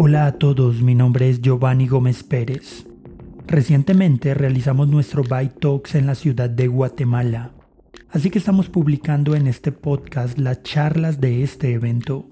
[0.00, 2.86] Hola a todos, mi nombre es Giovanni Gómez Pérez.
[3.46, 7.50] Recientemente realizamos nuestro Byte Talks en la ciudad de Guatemala,
[8.10, 12.26] así que estamos publicando en este podcast las charlas de este evento.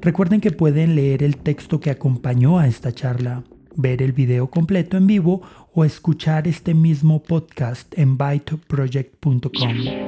[0.00, 3.42] Recuerden que pueden leer el texto que acompañó a esta charla,
[3.74, 5.42] ver el video completo en vivo
[5.74, 10.07] o escuchar este mismo podcast en byteproject.com.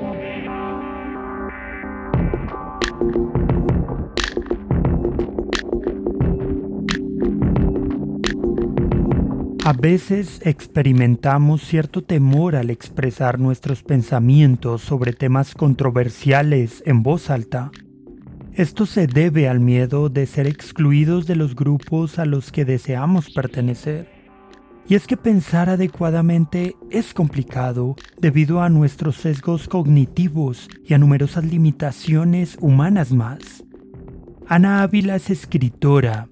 [9.63, 17.71] A veces experimentamos cierto temor al expresar nuestros pensamientos sobre temas controversiales en voz alta.
[18.55, 23.31] Esto se debe al miedo de ser excluidos de los grupos a los que deseamos
[23.31, 24.11] pertenecer.
[24.89, 31.45] Y es que pensar adecuadamente es complicado debido a nuestros sesgos cognitivos y a numerosas
[31.45, 33.63] limitaciones humanas más.
[34.47, 36.29] Ana Ávila es escritora,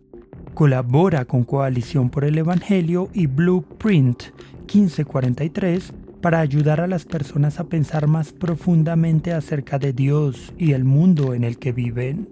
[0.59, 4.25] colabora con Coalición por el Evangelio y Blueprint
[4.63, 10.83] 1543 para ayudar a las personas a pensar más profundamente acerca de Dios y el
[10.83, 12.29] mundo en el que viven.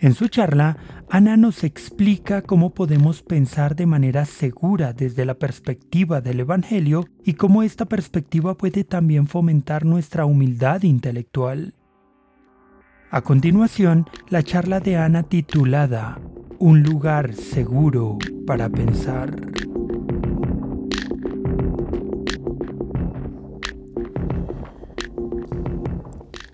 [0.00, 0.76] En su charla,
[1.08, 7.32] Ana nos explica cómo podemos pensar de manera segura desde la perspectiva del Evangelio y
[7.32, 11.72] cómo esta perspectiva puede también fomentar nuestra humildad intelectual.
[13.10, 16.18] A continuación, la charla de Ana titulada
[16.62, 19.34] un lugar seguro para pensar.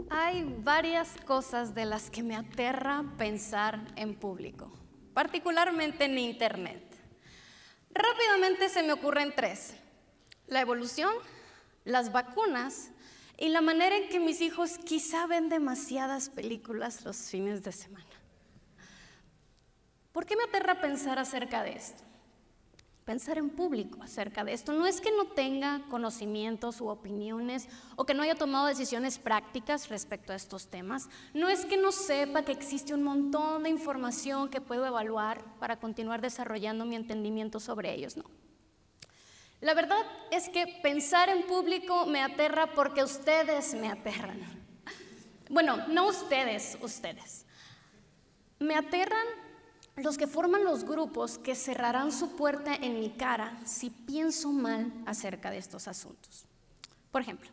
[0.09, 4.73] Hay varias cosas de las que me aterra pensar en público,
[5.13, 6.83] particularmente en Internet.
[7.91, 9.75] Rápidamente se me ocurren tres.
[10.47, 11.13] La evolución,
[11.85, 12.93] las vacunas
[13.37, 18.18] y la manera en que mis hijos quizá ven demasiadas películas los fines de semana.
[20.19, 22.03] ¿Por qué me aterra pensar acerca de esto?
[23.05, 24.73] Pensar en público acerca de esto.
[24.73, 29.89] No es que no tenga conocimientos u opiniones o que no haya tomado decisiones prácticas
[29.89, 31.09] respecto a estos temas.
[31.35, 35.79] No es que no sepa que existe un montón de información que puedo evaluar para
[35.79, 38.17] continuar desarrollando mi entendimiento sobre ellos.
[38.17, 38.25] No.
[39.61, 44.41] La verdad es que pensar en público me aterra porque ustedes me aterran.
[45.49, 47.47] Bueno, no ustedes, ustedes.
[48.59, 49.25] Me aterran
[50.03, 54.93] los que forman los grupos que cerrarán su puerta en mi cara si pienso mal
[55.07, 56.45] acerca de estos asuntos.
[57.11, 57.51] Por ejemplo,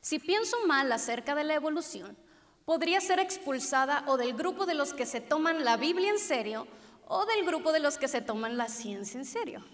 [0.00, 2.16] si pienso mal acerca de la evolución,
[2.64, 6.66] podría ser expulsada o del grupo de los que se toman la Biblia en serio
[7.06, 9.64] o del grupo de los que se toman la ciencia en serio.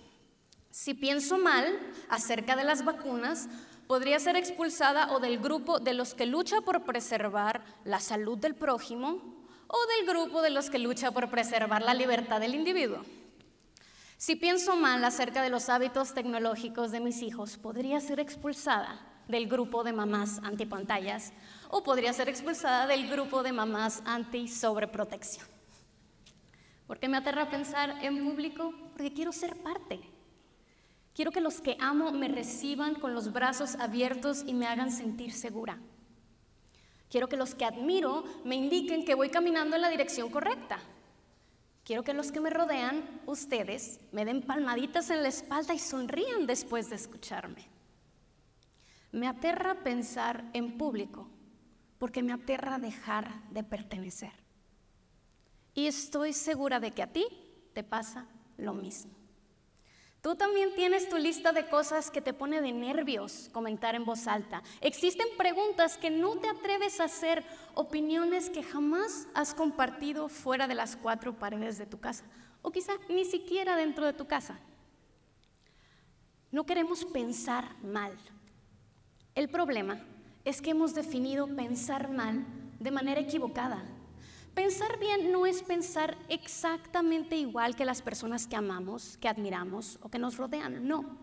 [0.70, 1.66] Si pienso mal
[2.08, 3.48] acerca de las vacunas,
[3.86, 8.54] podría ser expulsada o del grupo de los que lucha por preservar la salud del
[8.54, 9.39] prójimo
[9.72, 13.04] o del grupo de los que lucha por preservar la libertad del individuo.
[14.16, 19.46] Si pienso mal acerca de los hábitos tecnológicos de mis hijos, podría ser expulsada del
[19.46, 21.32] grupo de mamás antipantallas
[21.68, 25.46] o podría ser expulsada del grupo de mamás anti-sobreprotección.
[26.88, 28.74] ¿Por qué me aterra pensar en público?
[28.92, 30.00] Porque quiero ser parte.
[31.14, 35.32] Quiero que los que amo me reciban con los brazos abiertos y me hagan sentir
[35.32, 35.78] segura.
[37.10, 40.78] Quiero que los que admiro me indiquen que voy caminando en la dirección correcta.
[41.84, 46.46] Quiero que los que me rodean, ustedes, me den palmaditas en la espalda y sonrían
[46.46, 47.66] después de escucharme.
[49.10, 51.28] Me aterra pensar en público
[51.98, 54.32] porque me aterra dejar de pertenecer.
[55.74, 57.26] Y estoy segura de que a ti
[57.72, 59.19] te pasa lo mismo.
[60.22, 64.26] Tú también tienes tu lista de cosas que te pone de nervios comentar en voz
[64.26, 64.62] alta.
[64.82, 67.42] Existen preguntas que no te atreves a hacer,
[67.74, 72.24] opiniones que jamás has compartido fuera de las cuatro paredes de tu casa
[72.60, 74.58] o quizá ni siquiera dentro de tu casa.
[76.50, 78.12] No queremos pensar mal.
[79.34, 80.04] El problema
[80.44, 82.44] es que hemos definido pensar mal
[82.78, 83.82] de manera equivocada.
[84.54, 90.08] Pensar bien no es pensar exactamente igual que las personas que amamos, que admiramos o
[90.08, 90.86] que nos rodean.
[90.86, 91.18] No.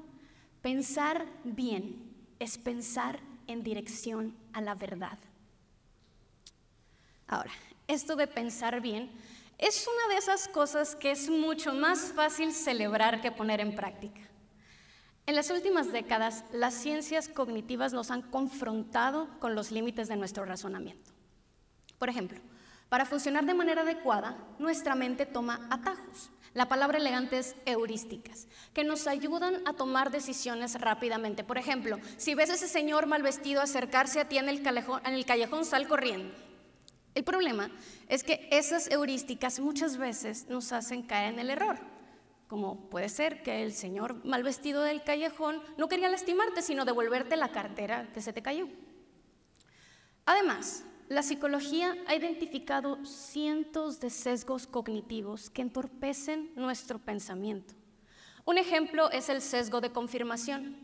[0.62, 5.18] Pensar bien es pensar en dirección a la verdad.
[7.28, 7.52] Ahora,
[7.88, 9.12] esto de pensar bien
[9.58, 14.22] es una de esas cosas que es mucho más fácil celebrar que poner en práctica.
[15.26, 20.46] En las últimas décadas, las ciencias cognitivas nos han confrontado con los límites de nuestro
[20.46, 21.12] razonamiento.
[22.00, 22.40] Por ejemplo,
[22.90, 26.32] Para funcionar de manera adecuada, nuestra mente toma atajos.
[26.54, 31.44] La palabra elegante es heurísticas, que nos ayudan a tomar decisiones rápidamente.
[31.44, 35.66] Por ejemplo, si ves a ese señor mal vestido acercarse a ti en el, callejón,
[35.66, 36.34] sal corriendo.
[37.14, 37.70] El problema
[38.08, 41.78] es que esas heurísticas muchas veces nos hacen caer en el error.
[42.48, 47.36] Como puede ser que el señor mal vestido del callejón no quería lastimarte, sino devolverte
[47.36, 48.68] la cartera que se te cayó.
[50.26, 57.74] Además, la psicología ha identificado cientos de sesgos cognitivos que entorpecen nuestro pensamiento.
[58.44, 60.76] Un ejemplo es el sesgo de confirmación.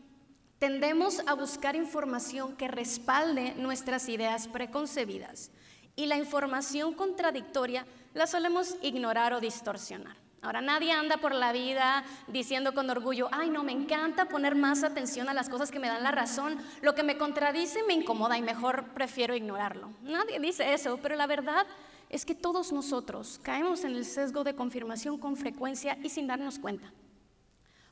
[0.60, 5.52] Tendemos a buscar información que respalde nuestras ideas preconcebidas
[5.96, 10.23] y la información contradictoria la solemos ignorar o distorsionar.
[10.44, 14.84] Ahora, nadie anda por la vida diciendo con orgullo, ay, no, me encanta poner más
[14.84, 18.38] atención a las cosas que me dan la razón, lo que me contradice me incomoda
[18.38, 19.90] y mejor prefiero ignorarlo.
[20.02, 21.66] Nadie dice eso, pero la verdad
[22.10, 26.60] es que todos nosotros caemos en el sesgo de confirmación con frecuencia y sin darnos
[26.60, 26.92] cuenta.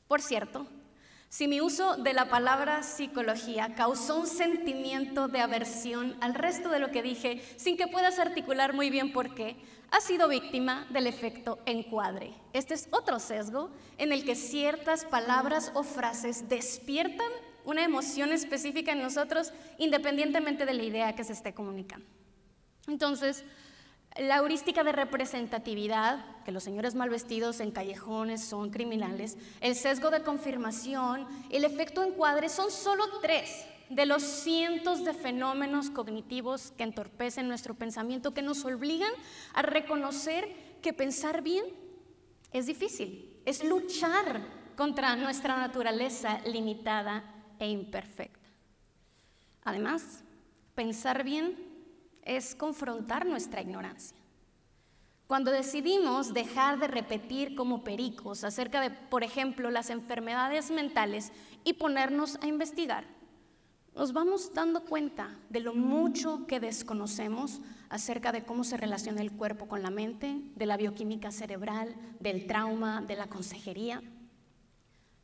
[0.06, 0.66] Por cierto,
[1.30, 6.80] si mi uso de la palabra psicología causó un sentimiento de aversión al resto de
[6.80, 9.56] lo que dije, sin que puedas articular muy bien por qué,
[9.92, 12.32] ha sido víctima del efecto encuadre.
[12.54, 17.30] Este es otro sesgo en el que ciertas palabras o frases despiertan
[17.64, 22.06] una emoción específica en nosotros independientemente de la idea que se esté comunicando.
[22.88, 23.44] Entonces,
[24.16, 30.10] la heurística de representatividad, que los señores mal vestidos en callejones son criminales, el sesgo
[30.10, 36.82] de confirmación, el efecto encuadre son solo tres de los cientos de fenómenos cognitivos que
[36.82, 39.12] entorpecen nuestro pensamiento, que nos obligan
[39.54, 41.64] a reconocer que pensar bien
[42.52, 44.42] es difícil, es luchar
[44.76, 47.24] contra nuestra naturaleza limitada
[47.58, 48.48] e imperfecta.
[49.64, 50.24] Además,
[50.74, 51.56] pensar bien
[52.22, 54.16] es confrontar nuestra ignorancia.
[55.26, 61.32] Cuando decidimos dejar de repetir como pericos acerca de, por ejemplo, las enfermedades mentales
[61.64, 63.04] y ponernos a investigar,
[63.94, 69.32] nos vamos dando cuenta de lo mucho que desconocemos acerca de cómo se relaciona el
[69.32, 74.02] cuerpo con la mente, de la bioquímica cerebral, del trauma, de la consejería.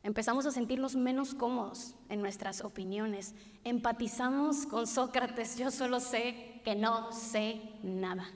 [0.03, 3.33] Empezamos a sentirnos menos cómodos en nuestras opiniones.
[3.63, 8.29] Empatizamos con Sócrates, yo solo sé que no sé nada.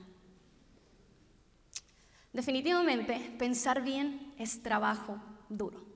[2.32, 5.93] Definitivamente, pensar bien es trabajo duro.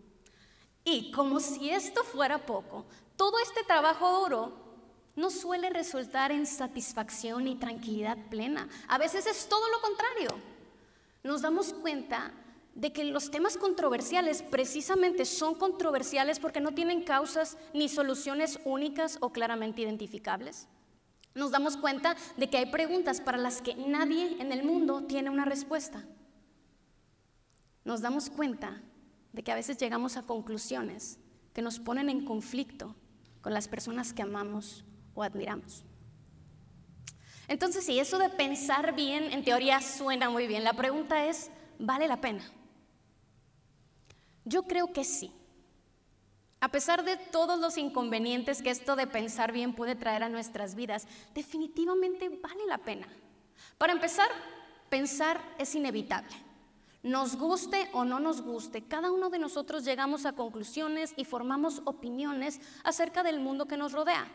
[0.84, 2.86] Y como si esto fuera poco,
[3.16, 4.68] todo este trabajo duro
[5.16, 8.68] no suele resultar en satisfacción y tranquilidad plena.
[8.86, 10.30] A veces es todo lo contrario.
[11.24, 12.32] Nos damos cuenta
[12.74, 19.18] de que los temas controversiales precisamente son controversiales porque no tienen causas ni soluciones únicas
[19.20, 20.68] o claramente identificables.
[21.34, 25.30] Nos damos cuenta de que hay preguntas para las que nadie en el mundo tiene
[25.30, 26.04] una respuesta.
[27.84, 28.80] Nos damos cuenta
[29.32, 31.18] de que a veces llegamos a conclusiones
[31.52, 32.94] que nos ponen en conflicto
[33.40, 34.84] con las personas que amamos
[35.14, 35.84] o admiramos.
[37.48, 42.06] Entonces, si eso de pensar bien en teoría suena muy bien, la pregunta es, ¿vale
[42.06, 42.44] la pena?
[44.44, 45.32] Yo creo que sí.
[46.60, 50.74] A pesar de todos los inconvenientes que esto de pensar bien puede traer a nuestras
[50.74, 53.06] vidas, definitivamente vale la pena.
[53.78, 54.28] Para empezar,
[54.90, 56.47] pensar es inevitable.
[57.02, 61.82] Nos guste o no nos guste, cada uno de nosotros llegamos a conclusiones y formamos
[61.84, 64.26] opiniones acerca del mundo que nos rodea.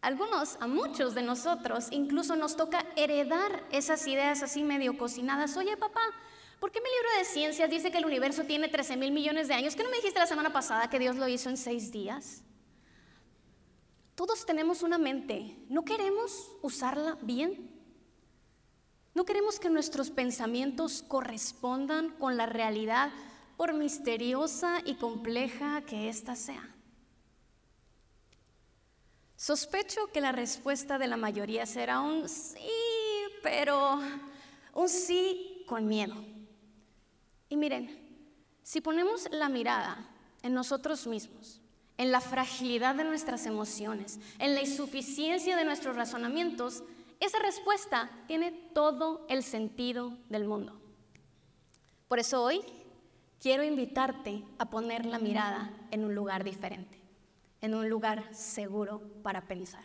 [0.00, 5.56] Algunos, a muchos de nosotros, incluso nos toca heredar esas ideas así medio cocinadas.
[5.56, 6.02] Oye, papá,
[6.64, 9.54] ¿Por qué mi libro de ciencias dice que el universo tiene 13 mil millones de
[9.54, 9.76] años?
[9.76, 12.42] ¿Qué no me dijiste la semana pasada que Dios lo hizo en seis días?
[14.14, 15.58] Todos tenemos una mente.
[15.68, 17.73] ¿No queremos usarla bien?
[19.14, 23.12] ¿No queremos que nuestros pensamientos correspondan con la realidad,
[23.56, 26.68] por misteriosa y compleja que ésta sea?
[29.36, 32.58] Sospecho que la respuesta de la mayoría será un sí,
[33.42, 34.00] pero
[34.72, 36.16] un sí con miedo.
[37.48, 38.28] Y miren,
[38.64, 40.08] si ponemos la mirada
[40.42, 41.60] en nosotros mismos,
[41.98, 46.82] en la fragilidad de nuestras emociones, en la insuficiencia de nuestros razonamientos,
[47.20, 50.80] esa respuesta tiene todo el sentido del mundo.
[52.08, 52.60] Por eso hoy
[53.40, 56.98] quiero invitarte a poner la mirada en un lugar diferente,
[57.60, 59.84] en un lugar seguro para pensar.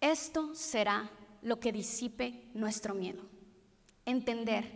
[0.00, 1.10] Esto será
[1.42, 3.22] lo que disipe nuestro miedo.
[4.04, 4.70] Entender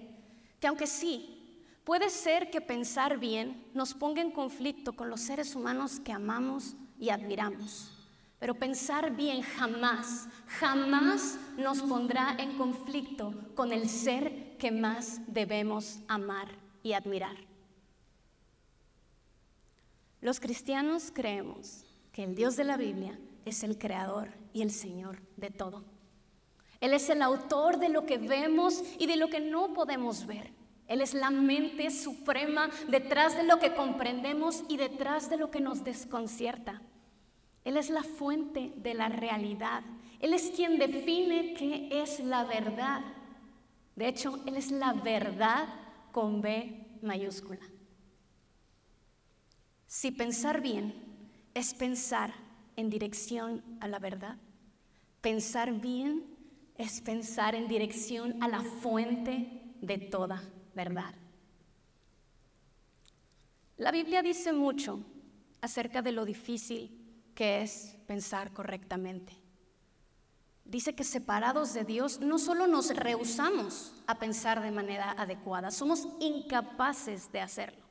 [0.60, 5.54] que aunque sí, puede ser que pensar bien nos ponga en conflicto con los seres
[5.54, 7.97] humanos que amamos y admiramos.
[8.38, 15.98] Pero pensar bien jamás, jamás nos pondrá en conflicto con el ser que más debemos
[16.06, 16.48] amar
[16.82, 17.36] y admirar.
[20.20, 25.20] Los cristianos creemos que el Dios de la Biblia es el creador y el Señor
[25.36, 25.84] de todo.
[26.80, 30.52] Él es el autor de lo que vemos y de lo que no podemos ver.
[30.86, 35.60] Él es la mente suprema detrás de lo que comprendemos y detrás de lo que
[35.60, 36.80] nos desconcierta.
[37.68, 39.82] Él es la fuente de la realidad.
[40.20, 43.02] Él es quien define qué es la verdad.
[43.94, 45.68] De hecho, Él es la verdad
[46.10, 47.60] con B mayúscula.
[49.86, 50.94] Si pensar bien
[51.52, 52.32] es pensar
[52.74, 54.38] en dirección a la verdad,
[55.20, 56.24] pensar bien
[56.78, 60.42] es pensar en dirección a la fuente de toda
[60.74, 61.14] verdad.
[63.76, 65.04] La Biblia dice mucho
[65.60, 66.98] acerca de lo difícil
[67.38, 69.32] que es pensar correctamente.
[70.64, 76.08] Dice que separados de Dios no solo nos rehusamos a pensar de manera adecuada, somos
[76.18, 77.84] incapaces de hacerlo.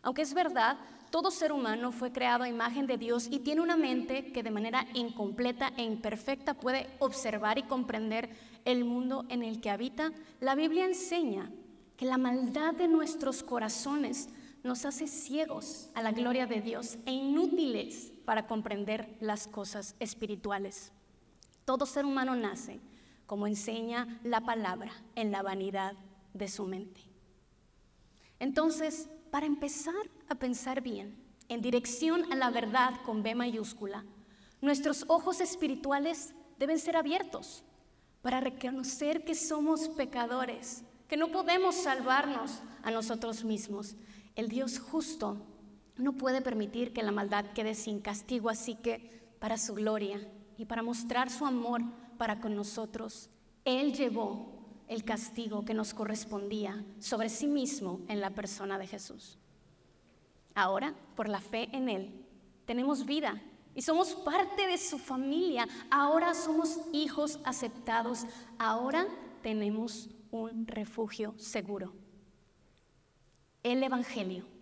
[0.00, 0.76] Aunque es verdad,
[1.10, 4.52] todo ser humano fue creado a imagen de Dios y tiene una mente que de
[4.52, 8.30] manera incompleta e imperfecta puede observar y comprender
[8.64, 11.50] el mundo en el que habita, la Biblia enseña
[11.96, 14.28] que la maldad de nuestros corazones
[14.62, 20.92] nos hace ciegos a la gloria de Dios e inútiles para comprender las cosas espirituales.
[21.64, 22.80] Todo ser humano nace,
[23.26, 25.94] como enseña la palabra, en la vanidad
[26.32, 27.00] de su mente.
[28.38, 29.94] Entonces, para empezar
[30.28, 31.16] a pensar bien,
[31.48, 34.04] en dirección a la verdad con B mayúscula,
[34.60, 37.64] nuestros ojos espirituales deben ser abiertos
[38.22, 43.96] para reconocer que somos pecadores, que no podemos salvarnos a nosotros mismos.
[44.34, 45.44] El Dios justo
[45.96, 50.20] no puede permitir que la maldad quede sin castigo, así que para su gloria
[50.56, 51.82] y para mostrar su amor
[52.18, 53.30] para con nosotros,
[53.64, 54.54] Él llevó
[54.88, 59.38] el castigo que nos correspondía sobre sí mismo en la persona de Jesús.
[60.54, 62.24] Ahora, por la fe en Él,
[62.64, 63.40] tenemos vida
[63.74, 65.66] y somos parte de su familia.
[65.90, 68.24] Ahora somos hijos aceptados.
[68.58, 69.06] Ahora
[69.42, 71.92] tenemos un refugio seguro.
[73.62, 74.53] El Evangelio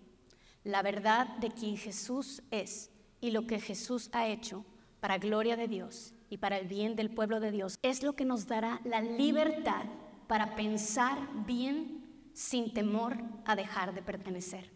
[0.65, 2.91] la verdad de quien Jesús es
[3.21, 4.65] y lo que Jesús ha hecho
[5.01, 8.25] para gloria de Dios y para el bien del pueblo de Dios es lo que
[8.25, 9.85] nos dará la libertad
[10.27, 14.71] para pensar bien sin temor a dejar de pertenecer.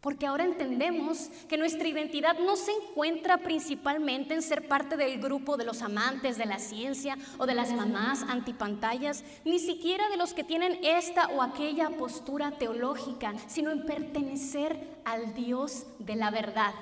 [0.00, 5.58] Porque ahora entendemos que nuestra identidad no se encuentra principalmente en ser parte del grupo
[5.58, 10.32] de los amantes de la ciencia o de las mamás antipantallas, ni siquiera de los
[10.32, 16.72] que tienen esta o aquella postura teológica, sino en pertenecer al Dios de la verdad.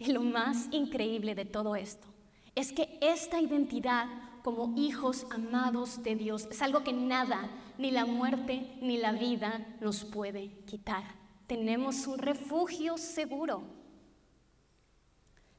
[0.00, 2.08] Y lo más increíble de todo esto
[2.56, 4.06] es que esta identidad
[4.42, 7.48] como hijos amados de Dios es algo que nada,
[7.78, 13.62] ni la muerte ni la vida nos puede quitar tenemos un refugio seguro.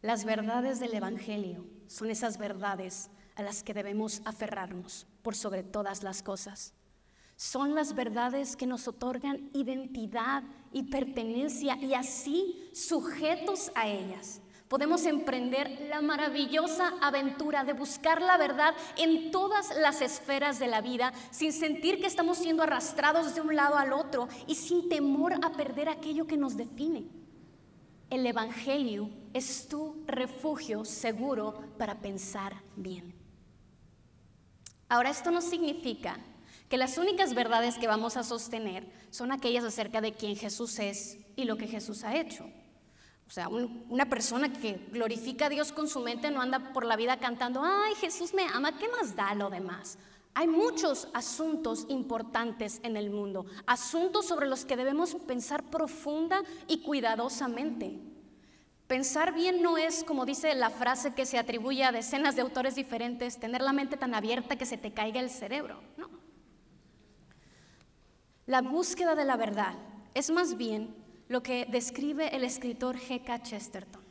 [0.01, 6.03] Las verdades del Evangelio son esas verdades a las que debemos aferrarnos por sobre todas
[6.03, 6.73] las cosas.
[7.35, 15.05] Son las verdades que nos otorgan identidad y pertenencia y así sujetos a ellas podemos
[15.05, 21.13] emprender la maravillosa aventura de buscar la verdad en todas las esferas de la vida
[21.31, 25.51] sin sentir que estamos siendo arrastrados de un lado al otro y sin temor a
[25.51, 27.05] perder aquello que nos define.
[28.09, 33.13] El Evangelio es tu refugio seguro para pensar bien.
[34.87, 36.19] Ahora, esto no significa
[36.69, 41.17] que las únicas verdades que vamos a sostener son aquellas acerca de quién Jesús es
[41.35, 42.47] y lo que Jesús ha hecho.
[43.27, 46.95] O sea, una persona que glorifica a Dios con su mente no anda por la
[46.95, 49.97] vida cantando, ay, Jesús me ama, ¿qué más da lo demás?
[50.35, 56.79] Hay muchos asuntos importantes en el mundo, asuntos sobre los que debemos pensar profunda y
[56.79, 57.99] cuidadosamente.
[58.87, 62.75] Pensar bien no es, como dice la frase que se atribuye a decenas de autores
[62.75, 65.81] diferentes, tener la mente tan abierta que se te caiga el cerebro.
[65.97, 66.09] No.
[68.45, 69.73] La búsqueda de la verdad
[70.13, 73.43] es más bien lo que describe el escritor G.K.
[73.43, 74.03] Chesterton.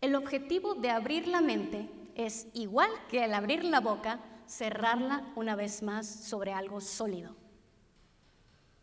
[0.00, 5.56] El objetivo de abrir la mente es igual que al abrir la boca, cerrarla una
[5.56, 7.36] vez más sobre algo sólido.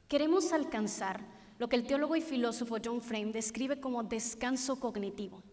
[0.08, 1.22] Queremos alcanzar
[1.58, 5.44] lo que el teólogo y filósofo John Frame describe como descanso cognitivo.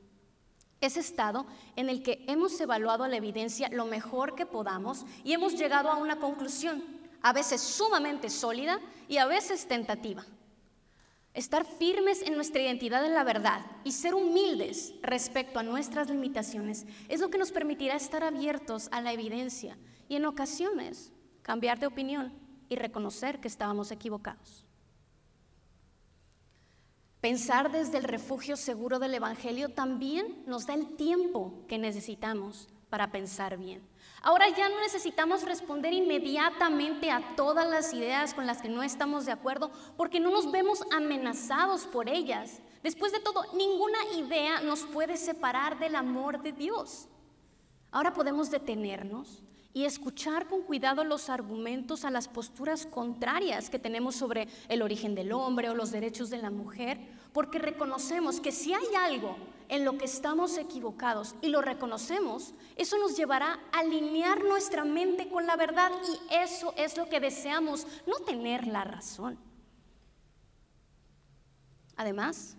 [0.80, 5.58] Ese estado en el que hemos evaluado la evidencia lo mejor que podamos y hemos
[5.58, 6.82] llegado a una conclusión,
[7.20, 10.25] a veces sumamente sólida y a veces tentativa.
[11.38, 16.85] Estar firmes en nuestra identidad en la verdad y ser humildes respecto a nuestras limitaciones
[17.09, 19.78] es lo que nos permitirá estar abiertos a la evidencia
[20.09, 22.33] y en ocasiones cambiar de opinión
[22.68, 24.66] y reconocer que estábamos equivocados.
[27.21, 33.12] Pensar desde el refugio seguro del Evangelio también nos da el tiempo que necesitamos para
[33.12, 33.88] pensar bien.
[34.22, 39.26] Ahora ya no necesitamos responder inmediatamente a todas las ideas con las que no estamos
[39.26, 42.60] de acuerdo porque no nos vemos amenazados por ellas.
[42.82, 47.08] Después de todo, ninguna idea nos puede separar del amor de Dios.
[47.90, 49.42] Ahora podemos detenernos
[49.78, 55.14] y escuchar con cuidado los argumentos a las posturas contrarias que tenemos sobre el origen
[55.14, 56.99] del hombre o los derechos de la mujer,
[57.32, 59.37] porque reconocemos que si hay algo
[59.68, 65.28] en lo que estamos equivocados y lo reconocemos, eso nos llevará a alinear nuestra mente
[65.28, 69.38] con la verdad y eso es lo que deseamos, no tener la razón.
[71.94, 72.56] Además,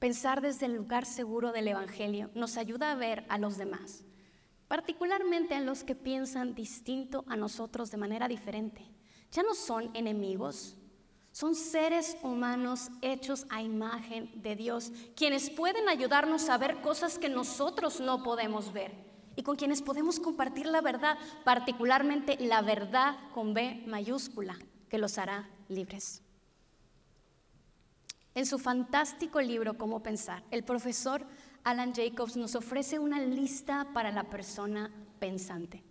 [0.00, 4.04] pensar desde el lugar seguro del Evangelio nos ayuda a ver a los demás,
[4.68, 8.84] particularmente a los que piensan distinto a nosotros de manera diferente.
[9.30, 10.76] Ya no son enemigos,
[11.32, 17.28] son seres humanos hechos a imagen de Dios, quienes pueden ayudarnos a ver cosas que
[17.28, 18.92] nosotros no podemos ver
[19.36, 24.56] y con quienes podemos compartir la verdad, particularmente la verdad con B mayúscula,
[24.88, 26.22] que los hará libres.
[28.34, 31.26] En su fantástico libro Cómo pensar, el profesor
[31.64, 35.82] Alan Jacobs nos ofrece una lista para la persona pensante.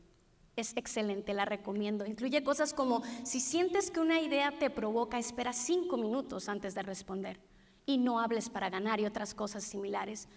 [0.56, 2.06] Es excelente, la recomiendo.
[2.06, 6.84] Incluye cosas como, si sientes que una idea te provoca, espera cinco minutos antes de
[6.84, 7.40] responder
[7.88, 10.28] y no hables para ganar y otras cosas similares.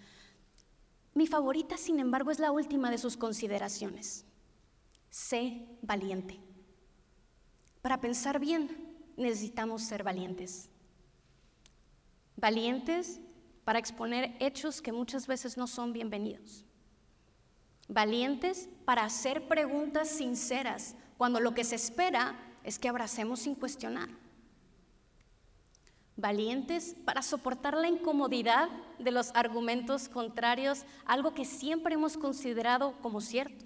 [1.13, 4.25] Mi favorita, sin embargo, es la última de sus consideraciones.
[5.11, 6.39] Sé valiente.
[7.83, 8.69] Para pensar bien,
[9.17, 10.71] necesitamos ser valientes.
[12.35, 13.19] Valientes
[13.67, 16.63] para exponer hechos que muchas veces no son bienvenidos
[17.87, 24.09] valientes para hacer preguntas sinceras, cuando lo que se espera es que abracemos sin cuestionar.
[26.15, 28.69] Valientes para soportar la incomodidad
[28.99, 33.65] de los argumentos contrarios, algo que siempre hemos considerado como cierto.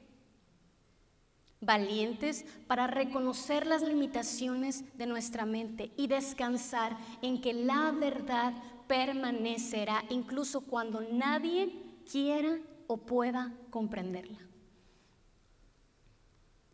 [1.62, 8.54] Valientes para reconocer las limitaciones de nuestra mente y descansar en que la verdad
[8.92, 11.72] permanecerá incluso cuando nadie
[12.12, 14.40] quiera o pueda comprenderla.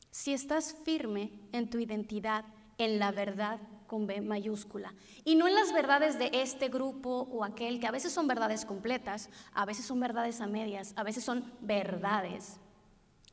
[0.10, 2.43] Si estás firme en tu identidad,
[2.80, 7.43] en la verdad con B mayúscula, y no en las verdades de este grupo o
[7.43, 11.23] aquel, que a veces son verdades completas, a veces son verdades a medias, a veces
[11.23, 12.60] son verdades,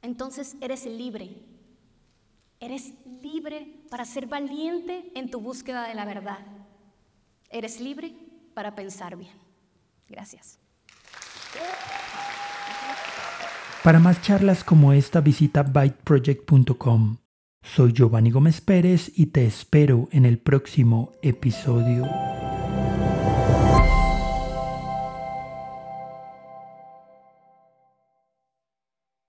[0.02, 1.38] entonces eres libre.
[2.60, 2.92] Eres
[3.22, 6.40] libre para ser valiente en tu búsqueda de la verdad.
[7.48, 8.14] Eres libre
[8.54, 9.32] para pensar bien.
[10.08, 10.58] Gracias.
[13.82, 17.18] Para más charlas como esta visita byteproject.com.
[17.62, 22.04] Soy Giovanni Gómez Pérez y te espero en el próximo episodio.